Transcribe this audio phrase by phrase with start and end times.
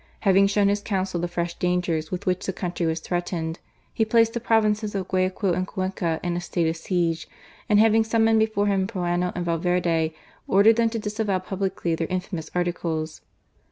[0.21, 3.59] Having shown his Council the fresh dangers T t which the country' was threatened,
[3.93, 7.27] he placed provinces of Guayaquil and Cuenca in a state of ge,
[7.69, 10.11] and having summoned before him Proano and Iverde,
[10.47, 13.21] ordered them to disavow publicly their infamous articles.